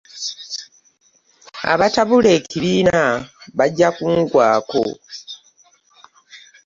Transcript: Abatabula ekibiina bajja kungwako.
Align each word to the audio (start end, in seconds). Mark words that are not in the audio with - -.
Abatabula 1.71 2.29
ekibiina 2.37 2.99
bajja 3.57 3.89
kungwako. 3.95 4.83